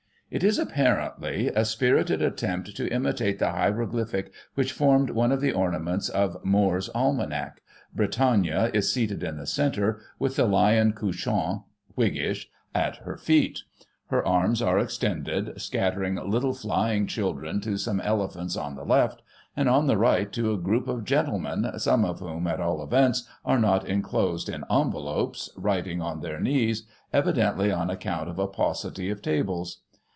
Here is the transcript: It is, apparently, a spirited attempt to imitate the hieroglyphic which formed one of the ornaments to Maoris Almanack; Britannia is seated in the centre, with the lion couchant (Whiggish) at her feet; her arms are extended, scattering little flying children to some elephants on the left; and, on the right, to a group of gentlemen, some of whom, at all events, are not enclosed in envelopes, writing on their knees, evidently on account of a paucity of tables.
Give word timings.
It 0.33 0.45
is, 0.45 0.57
apparently, 0.57 1.49
a 1.49 1.65
spirited 1.65 2.21
attempt 2.21 2.73
to 2.77 2.87
imitate 2.87 3.39
the 3.39 3.51
hieroglyphic 3.51 4.31
which 4.53 4.71
formed 4.71 5.09
one 5.09 5.29
of 5.29 5.41
the 5.41 5.51
ornaments 5.51 6.09
to 6.09 6.39
Maoris 6.45 6.87
Almanack; 6.95 7.61
Britannia 7.93 8.71
is 8.73 8.93
seated 8.93 9.23
in 9.23 9.35
the 9.35 9.45
centre, 9.45 9.99
with 10.19 10.37
the 10.37 10.45
lion 10.45 10.93
couchant 10.93 11.63
(Whiggish) 11.97 12.49
at 12.73 12.95
her 13.03 13.17
feet; 13.17 13.59
her 14.07 14.25
arms 14.25 14.61
are 14.61 14.79
extended, 14.79 15.59
scattering 15.61 16.15
little 16.15 16.53
flying 16.53 17.07
children 17.07 17.59
to 17.59 17.75
some 17.75 17.99
elephants 17.99 18.55
on 18.55 18.75
the 18.75 18.85
left; 18.85 19.21
and, 19.57 19.67
on 19.67 19.87
the 19.87 19.97
right, 19.97 20.31
to 20.31 20.53
a 20.53 20.57
group 20.57 20.87
of 20.87 21.03
gentlemen, 21.03 21.69
some 21.77 22.05
of 22.05 22.21
whom, 22.21 22.47
at 22.47 22.61
all 22.61 22.81
events, 22.81 23.27
are 23.43 23.59
not 23.59 23.85
enclosed 23.85 24.47
in 24.47 24.63
envelopes, 24.71 25.49
writing 25.57 26.01
on 26.01 26.21
their 26.21 26.39
knees, 26.39 26.83
evidently 27.11 27.69
on 27.69 27.89
account 27.89 28.29
of 28.29 28.39
a 28.39 28.47
paucity 28.47 29.09
of 29.09 29.21
tables. 29.21 29.81